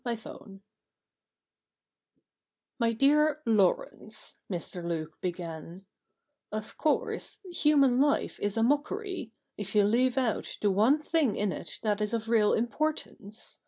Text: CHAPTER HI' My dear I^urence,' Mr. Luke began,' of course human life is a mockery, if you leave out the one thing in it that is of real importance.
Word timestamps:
CHAPTER 0.03 0.29
HI' 0.31 0.59
My 2.79 2.91
dear 2.91 3.39
I^urence,' 3.45 4.33
Mr. 4.51 4.83
Luke 4.83 5.21
began,' 5.21 5.85
of 6.51 6.75
course 6.75 7.37
human 7.51 7.99
life 8.01 8.39
is 8.39 8.57
a 8.57 8.63
mockery, 8.63 9.31
if 9.59 9.75
you 9.75 9.83
leave 9.83 10.17
out 10.17 10.57
the 10.59 10.71
one 10.71 10.97
thing 11.03 11.35
in 11.35 11.51
it 11.51 11.77
that 11.83 12.01
is 12.01 12.13
of 12.15 12.29
real 12.29 12.51
importance. 12.53 13.59